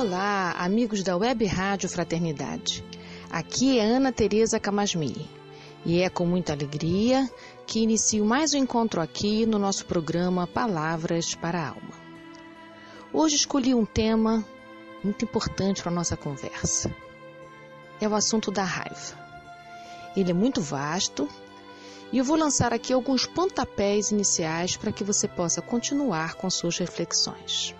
[0.00, 2.82] Olá, amigos da Web Rádio Fraternidade.
[3.30, 5.28] Aqui é Ana Tereza Camasmi
[5.84, 7.30] e é com muita alegria
[7.66, 11.92] que inicio mais um encontro aqui no nosso programa Palavras para a Alma.
[13.12, 14.42] Hoje escolhi um tema
[15.04, 16.90] muito importante para a nossa conversa.
[18.00, 19.18] É o assunto da raiva.
[20.16, 21.28] Ele é muito vasto
[22.10, 26.78] e eu vou lançar aqui alguns pontapés iniciais para que você possa continuar com suas
[26.78, 27.76] reflexões.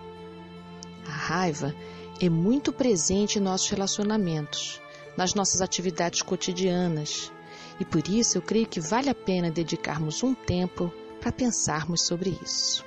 [1.07, 1.75] A raiva
[2.21, 4.81] é muito presente em nossos relacionamentos,
[5.17, 7.33] nas nossas atividades cotidianas,
[7.81, 12.39] e por isso eu creio que vale a pena dedicarmos um tempo para pensarmos sobre
[12.43, 12.85] isso.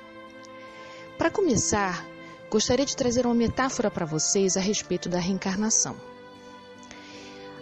[1.18, 2.06] Para começar,
[2.48, 5.96] gostaria de trazer uma metáfora para vocês a respeito da reencarnação.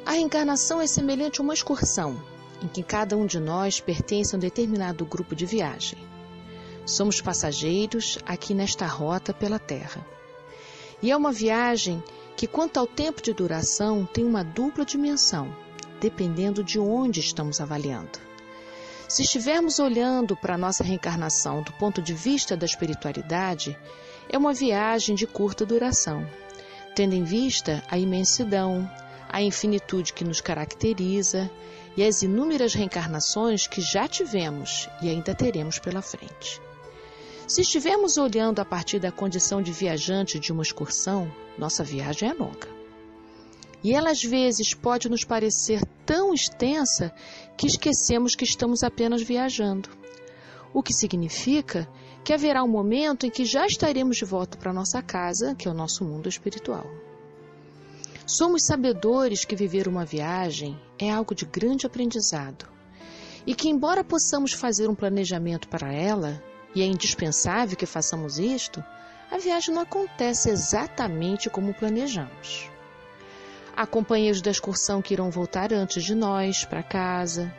[0.05, 2.22] A reencarnação é semelhante a uma excursão,
[2.62, 5.98] em que cada um de nós pertence a um determinado grupo de viagem.
[6.84, 10.05] Somos passageiros aqui nesta rota pela Terra.
[11.03, 12.03] E é uma viagem
[12.36, 15.55] que, quanto ao tempo de duração, tem uma dupla dimensão,
[16.00, 18.19] dependendo de onde estamos avaliando.
[19.08, 23.77] Se estivermos olhando para a nossa reencarnação do ponto de vista da espiritualidade,
[24.28, 26.27] é uma viagem de curta duração,
[26.95, 28.91] tendo em vista a imensidão,
[29.28, 31.50] a infinitude que nos caracteriza
[31.97, 36.61] e as inúmeras reencarnações que já tivemos e ainda teremos pela frente.
[37.53, 42.33] Se estivermos olhando a partir da condição de viajante de uma excursão, nossa viagem é
[42.33, 42.67] longa.
[43.84, 47.12] E ela às vezes pode nos parecer tão extensa
[47.55, 49.91] que esquecemos que estamos apenas viajando.
[50.73, 51.86] O que significa
[52.24, 55.70] que haverá um momento em que já estaremos de volta para nossa casa, que é
[55.70, 56.86] o nosso mundo espiritual.
[58.27, 62.67] Somos sabedores que viver uma viagem é algo de grande aprendizado
[63.46, 66.42] e que, embora possamos fazer um planejamento para ela,
[66.74, 68.83] e é indispensável que façamos isto,
[69.30, 72.70] a viagem não acontece exatamente como planejamos.
[73.77, 77.52] Há companheiros da excursão que irão voltar antes de nós para casa,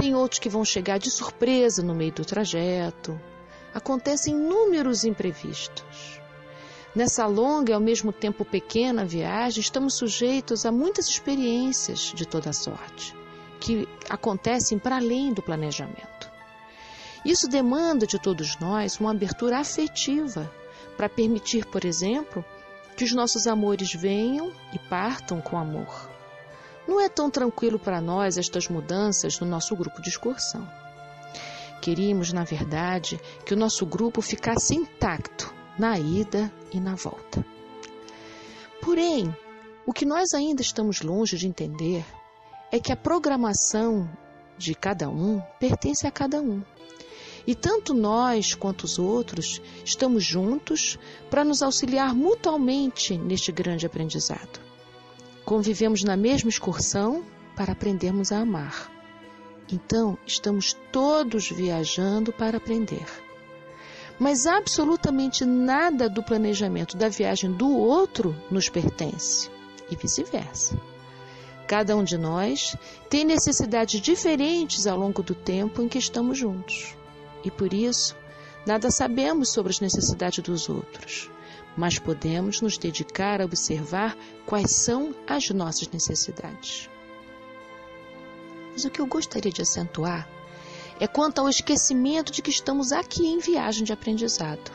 [0.00, 3.20] tem outros que vão chegar de surpresa no meio do trajeto.
[3.74, 6.18] Acontecem inúmeros imprevistos.
[6.94, 12.50] Nessa longa e ao mesmo tempo pequena viagem, estamos sujeitos a muitas experiências de toda
[12.50, 13.14] sorte,
[13.60, 16.29] que acontecem para além do planejamento.
[17.24, 20.50] Isso demanda de todos nós uma abertura afetiva
[20.96, 22.44] para permitir, por exemplo,
[22.96, 26.10] que os nossos amores venham e partam com amor.
[26.88, 30.66] Não é tão tranquilo para nós estas mudanças no nosso grupo de excursão.
[31.80, 37.44] Queríamos, na verdade, que o nosso grupo ficasse intacto na ida e na volta.
[38.82, 39.34] Porém,
[39.86, 42.04] o que nós ainda estamos longe de entender
[42.70, 44.10] é que a programação
[44.58, 46.62] de cada um pertence a cada um.
[47.50, 50.96] E tanto nós quanto os outros estamos juntos
[51.28, 54.60] para nos auxiliar mutuamente neste grande aprendizado.
[55.44, 57.24] Convivemos na mesma excursão
[57.56, 58.88] para aprendermos a amar.
[59.68, 63.04] Então, estamos todos viajando para aprender.
[64.16, 69.50] Mas absolutamente nada do planejamento da viagem do outro nos pertence,
[69.90, 70.80] e vice-versa.
[71.66, 72.76] Cada um de nós
[73.08, 76.99] tem necessidades diferentes ao longo do tempo em que estamos juntos
[77.44, 78.16] e por isso
[78.66, 81.30] nada sabemos sobre as necessidades dos outros,
[81.76, 86.88] mas podemos nos dedicar a observar quais são as nossas necessidades.
[88.72, 90.28] Mas o que eu gostaria de acentuar
[90.98, 94.70] é quanto ao esquecimento de que estamos aqui em viagem de aprendizado.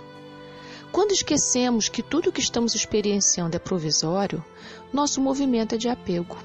[0.92, 4.44] Quando esquecemos que tudo o que estamos experienciando é provisório,
[4.92, 6.38] nosso movimento é de apego.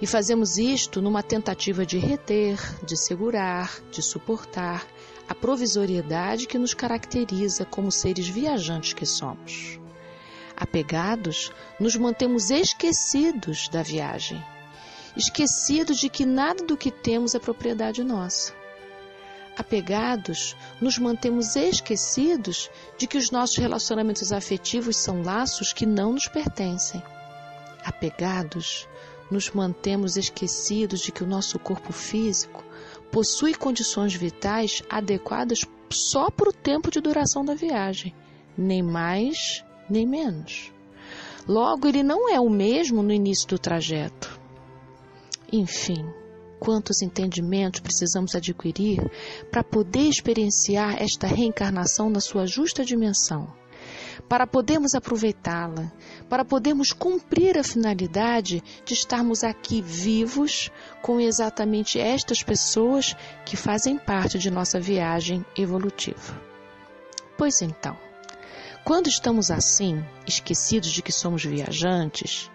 [0.00, 4.86] E fazemos isto numa tentativa de reter, de segurar, de suportar
[5.28, 9.80] a provisoriedade que nos caracteriza como seres viajantes que somos.
[10.56, 11.50] Apegados,
[11.80, 14.42] nos mantemos esquecidos da viagem,
[15.16, 18.52] esquecidos de que nada do que temos é propriedade nossa.
[19.56, 22.68] Apegados, nos mantemos esquecidos
[22.98, 27.02] de que os nossos relacionamentos afetivos são laços que não nos pertencem.
[27.84, 28.88] Apegados,
[29.30, 32.64] nos mantemos esquecidos de que o nosso corpo físico
[33.14, 38.12] possui condições vitais adequadas só para o tempo de duração da viagem,
[38.58, 40.72] nem mais nem menos.
[41.46, 44.40] Logo, ele não é o mesmo no início do trajeto.
[45.52, 46.04] Enfim,
[46.58, 49.00] quantos entendimentos precisamos adquirir
[49.48, 53.46] para poder experienciar esta reencarnação na sua justa dimensão,
[54.28, 55.92] para podermos aproveitá-la,
[56.28, 60.70] para podermos cumprir a finalidade de estarmos aqui vivos
[61.02, 66.40] com exatamente estas pessoas que fazem parte de nossa viagem evolutiva.
[67.36, 67.96] Pois então,
[68.84, 72.50] quando estamos assim, esquecidos de que somos viajantes,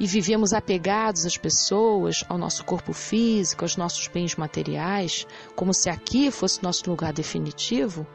[0.00, 5.90] e vivemos apegados às pessoas, ao nosso corpo físico, aos nossos bens materiais, como se
[5.90, 8.06] aqui fosse nosso lugar definitivo,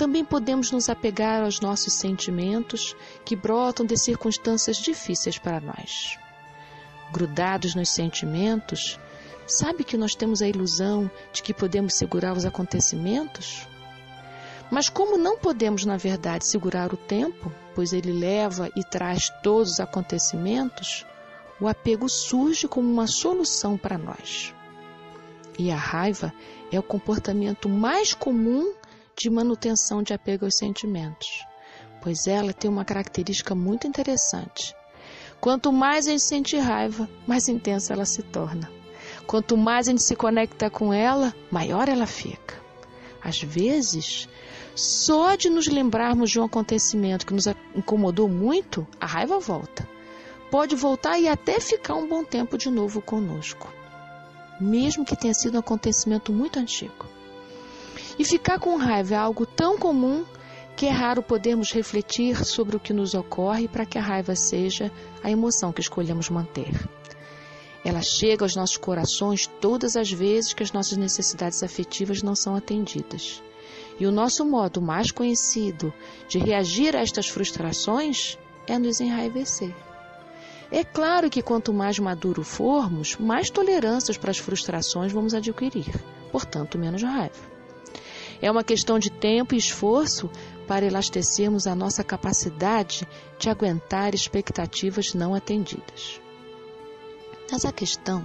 [0.00, 6.18] também podemos nos apegar aos nossos sentimentos que brotam de circunstâncias difíceis para nós.
[7.12, 8.98] Grudados nos sentimentos,
[9.46, 13.68] sabe que nós temos a ilusão de que podemos segurar os acontecimentos?
[14.70, 19.72] Mas como não podemos, na verdade, segurar o tempo, pois ele leva e traz todos
[19.72, 21.04] os acontecimentos,
[21.60, 24.54] o apego surge como uma solução para nós.
[25.58, 26.32] E a raiva
[26.72, 28.79] é o comportamento mais comum
[29.16, 31.44] de manutenção de apego aos sentimentos,
[32.02, 34.74] pois ela tem uma característica muito interessante.
[35.40, 38.70] Quanto mais a gente sente raiva, mais intensa ela se torna.
[39.26, 42.60] Quanto mais a gente se conecta com ela, maior ela fica.
[43.22, 44.28] Às vezes,
[44.74, 49.88] só de nos lembrarmos de um acontecimento que nos incomodou muito, a raiva volta
[50.50, 53.72] pode voltar e até ficar um bom tempo de novo conosco,
[54.60, 57.06] mesmo que tenha sido um acontecimento muito antigo.
[58.20, 60.26] E ficar com raiva é algo tão comum
[60.76, 64.92] que é raro podermos refletir sobre o que nos ocorre para que a raiva seja
[65.22, 66.86] a emoção que escolhemos manter.
[67.82, 72.54] Ela chega aos nossos corações todas as vezes que as nossas necessidades afetivas não são
[72.54, 73.42] atendidas.
[73.98, 75.90] E o nosso modo mais conhecido
[76.28, 79.74] de reagir a estas frustrações é nos enraivecer.
[80.70, 85.90] É claro que quanto mais maduro formos, mais tolerâncias para as frustrações vamos adquirir,
[86.30, 87.49] portanto, menos raiva.
[88.42, 90.30] É uma questão de tempo e esforço
[90.66, 93.06] para elastecermos a nossa capacidade
[93.38, 96.20] de aguentar expectativas não atendidas.
[97.50, 98.24] Mas a questão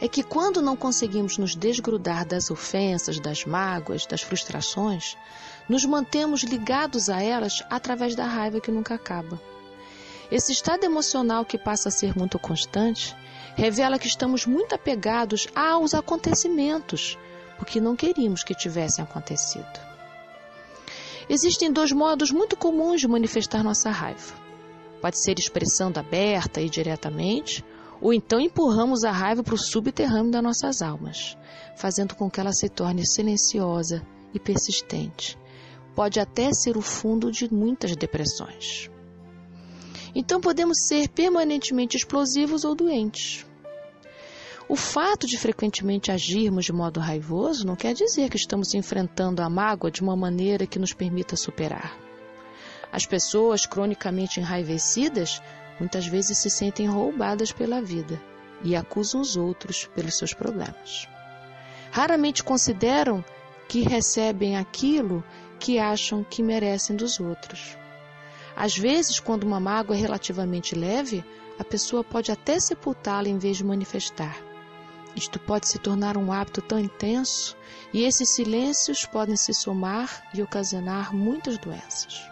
[0.00, 5.16] é que quando não conseguimos nos desgrudar das ofensas, das mágoas, das frustrações,
[5.68, 9.40] nos mantemos ligados a elas através da raiva que nunca acaba.
[10.30, 13.14] Esse estado emocional que passa a ser muito constante
[13.54, 17.18] revela que estamos muito apegados aos acontecimentos,
[17.62, 19.80] porque não queríamos que tivessem acontecido.
[21.28, 24.34] Existem dois modos muito comuns de manifestar nossa raiva.
[25.00, 27.64] Pode ser expressando aberta e diretamente,
[28.00, 31.38] ou então empurramos a raiva para o subterrâneo das nossas almas,
[31.76, 34.04] fazendo com que ela se torne silenciosa
[34.34, 35.38] e persistente.
[35.94, 38.90] Pode até ser o fundo de muitas depressões.
[40.12, 43.46] Então podemos ser permanentemente explosivos ou doentes.
[44.72, 49.50] O fato de frequentemente agirmos de modo raivoso não quer dizer que estamos enfrentando a
[49.50, 51.94] mágoa de uma maneira que nos permita superar.
[52.90, 55.42] As pessoas cronicamente enraivecidas
[55.78, 58.18] muitas vezes se sentem roubadas pela vida
[58.64, 61.06] e acusam os outros pelos seus problemas.
[61.90, 63.22] Raramente consideram
[63.68, 65.22] que recebem aquilo
[65.60, 67.76] que acham que merecem dos outros.
[68.56, 71.22] Às vezes, quando uma mágoa é relativamente leve,
[71.58, 74.50] a pessoa pode até sepultá-la em vez de manifestar.
[75.14, 77.56] Isto pode se tornar um hábito tão intenso
[77.92, 82.22] e esses silêncios podem se somar e ocasionar muitas doenças.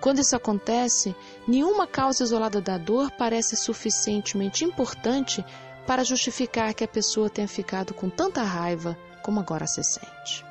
[0.00, 1.16] Quando isso acontece,
[1.48, 5.44] nenhuma causa isolada da dor parece suficientemente importante
[5.86, 10.44] para justificar que a pessoa tenha ficado com tanta raiva como agora se sente.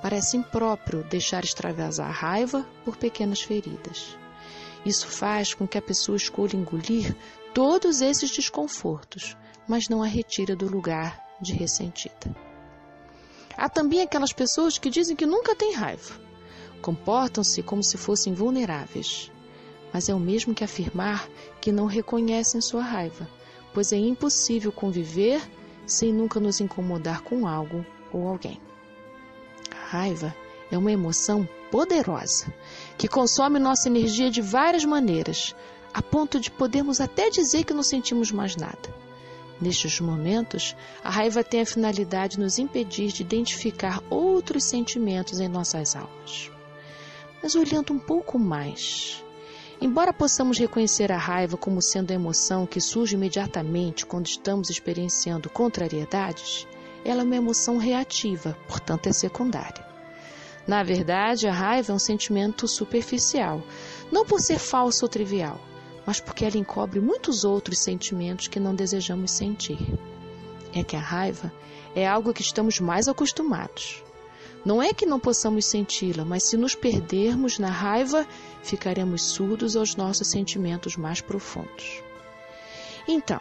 [0.00, 4.16] Parece impróprio deixar extravasar a raiva por pequenas feridas.
[4.86, 7.12] Isso faz com que a pessoa escolha engolir
[7.52, 12.32] todos esses desconfortos, mas não a retira do lugar de ressentida.
[13.56, 16.14] Há também aquelas pessoas que dizem que nunca têm raiva,
[16.80, 19.32] comportam-se como se fossem vulneráveis,
[19.92, 21.28] mas é o mesmo que afirmar
[21.60, 23.28] que não reconhecem sua raiva,
[23.74, 25.42] pois é impossível conviver
[25.84, 28.60] sem nunca nos incomodar com algo ou alguém.
[29.68, 30.32] A raiva
[30.70, 32.54] é uma emoção poderosa
[32.96, 35.54] que consome nossa energia de várias maneiras,
[35.92, 38.94] a ponto de podermos até dizer que não sentimos mais nada.
[39.60, 45.48] Nestes momentos, a raiva tem a finalidade de nos impedir de identificar outros sentimentos em
[45.48, 46.50] nossas almas.
[47.42, 49.24] Mas olhando um pouco mais,
[49.80, 55.48] embora possamos reconhecer a raiva como sendo a emoção que surge imediatamente quando estamos experienciando
[55.48, 56.66] contrariedades,
[57.02, 59.95] ela é uma emoção reativa, portanto é secundária.
[60.66, 63.62] Na verdade, a raiva é um sentimento superficial,
[64.10, 65.60] não por ser falsa ou trivial,
[66.04, 69.78] mas porque ela encobre muitos outros sentimentos que não desejamos sentir.
[70.74, 71.52] É que a raiva
[71.94, 74.02] é algo que estamos mais acostumados.
[74.64, 78.26] Não é que não possamos senti-la, mas se nos perdermos na raiva,
[78.64, 82.02] ficaremos surdos aos nossos sentimentos mais profundos.
[83.06, 83.40] Então,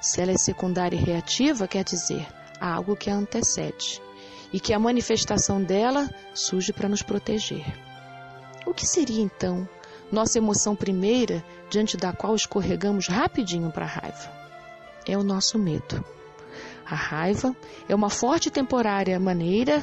[0.00, 2.26] se ela é secundária e reativa, quer dizer,
[2.58, 4.00] algo que a antecede
[4.52, 7.64] e que a manifestação dela surge para nos proteger.
[8.66, 9.68] O que seria então
[10.10, 14.30] nossa emoção primeira diante da qual escorregamos rapidinho para a raiva?
[15.06, 16.04] É o nosso medo.
[16.84, 17.56] A raiva
[17.88, 19.82] é uma forte e temporária maneira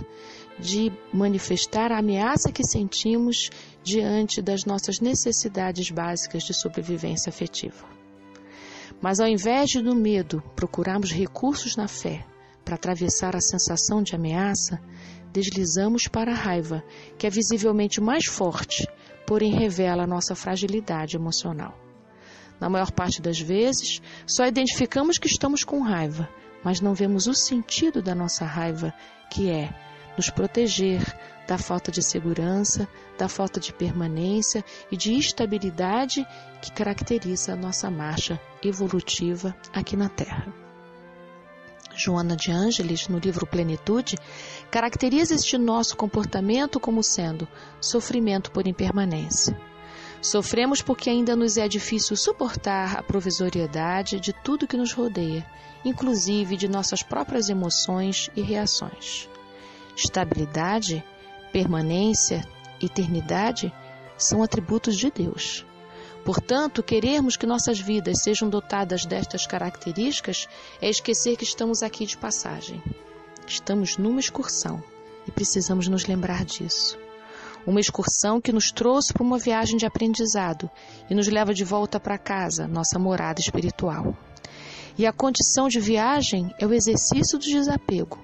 [0.60, 3.50] de manifestar a ameaça que sentimos
[3.84, 7.88] diante das nossas necessidades básicas de sobrevivência afetiva.
[9.02, 12.26] Mas ao invés de no medo procurarmos recursos na fé
[12.64, 14.80] para atravessar a sensação de ameaça,
[15.32, 16.84] deslizamos para a raiva,
[17.18, 18.88] que é visivelmente mais forte,
[19.26, 21.78] porém revela a nossa fragilidade emocional.
[22.60, 26.28] Na maior parte das vezes, só identificamos que estamos com raiva,
[26.64, 28.94] mas não vemos o sentido da nossa raiva,
[29.32, 29.74] que é
[30.18, 31.02] nos proteger
[31.48, 32.88] da falta de segurança,
[33.18, 36.28] da falta de permanência e de estabilidade
[36.62, 40.69] que caracteriza a nossa marcha evolutiva aqui na Terra.
[41.96, 44.18] Joana de Ângeles, no livro Plenitude,
[44.72, 47.48] caracteriza este nosso comportamento como sendo
[47.82, 49.60] sofrimento por impermanência.
[50.22, 55.46] Sofremos porque ainda nos é difícil suportar a provisoriedade de tudo que nos rodeia,
[55.84, 59.30] inclusive de nossas próprias emoções e reações.
[59.96, 61.04] Estabilidade,
[61.52, 62.46] permanência,
[62.82, 63.74] eternidade
[64.18, 65.66] são atributos de Deus.
[66.24, 70.48] Portanto, querermos que nossas vidas sejam dotadas destas características
[70.82, 72.82] é esquecer que estamos aqui de passagem.
[73.48, 74.84] Estamos numa excursão
[75.28, 76.98] e precisamos nos lembrar disso.
[77.66, 80.70] Uma excursão que nos trouxe para uma viagem de aprendizado
[81.10, 84.16] e nos leva de volta para casa, nossa morada espiritual.
[84.98, 88.20] E a condição de viagem é o exercício do desapego,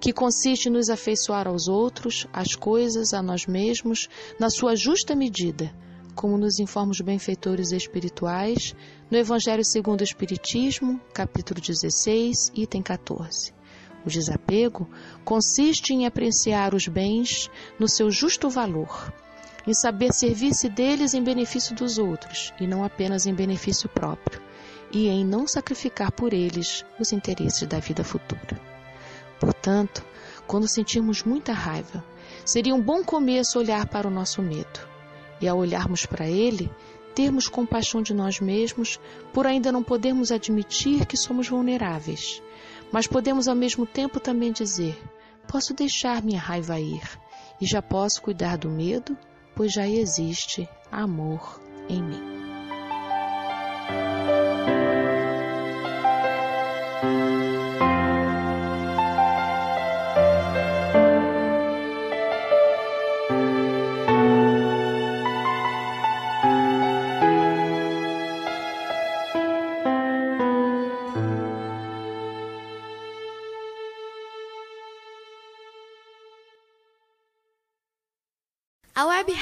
[0.00, 4.08] que consiste em nos afeiçoar aos outros, às coisas, a nós mesmos,
[4.38, 5.74] na sua justa medida,
[6.14, 8.74] como nos informa os benfeitores espirituais
[9.10, 13.52] no Evangelho segundo o Espiritismo, capítulo 16, item 14.
[14.06, 14.88] O desapego
[15.24, 19.12] consiste em apreciar os bens no seu justo valor,
[19.66, 24.40] em saber servir-se deles em benefício dos outros e não apenas em benefício próprio,
[24.92, 28.60] e em não sacrificar por eles os interesses da vida futura.
[29.40, 30.04] Portanto,
[30.46, 32.04] quando sentirmos muita raiva,
[32.44, 34.93] seria um bom começo olhar para o nosso medo
[35.44, 36.70] e ao olharmos para ele,
[37.14, 38.98] termos compaixão de nós mesmos
[39.30, 42.42] por ainda não podermos admitir que somos vulneráveis,
[42.90, 44.98] mas podemos ao mesmo tempo também dizer:
[45.46, 47.02] posso deixar minha raiva ir
[47.60, 49.16] e já posso cuidar do medo,
[49.54, 51.60] pois já existe amor
[51.90, 52.33] em mim.